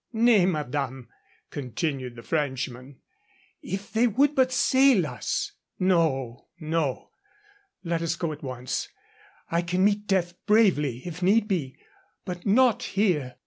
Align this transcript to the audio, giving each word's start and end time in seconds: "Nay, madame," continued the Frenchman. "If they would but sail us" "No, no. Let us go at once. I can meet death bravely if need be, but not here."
"Nay, 0.13 0.47
madame," 0.47 1.09
continued 1.51 2.15
the 2.15 2.23
Frenchman. 2.23 3.01
"If 3.61 3.91
they 3.91 4.07
would 4.07 4.33
but 4.33 4.51
sail 4.51 5.05
us" 5.05 5.51
"No, 5.79 6.47
no. 6.59 7.11
Let 7.83 8.01
us 8.01 8.15
go 8.15 8.31
at 8.31 8.41
once. 8.41 8.89
I 9.51 9.61
can 9.61 9.85
meet 9.85 10.07
death 10.07 10.43
bravely 10.47 11.03
if 11.05 11.21
need 11.21 11.47
be, 11.47 11.77
but 12.25 12.47
not 12.47 12.81
here." 12.81 13.35